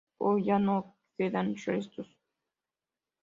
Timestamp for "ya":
0.45-0.57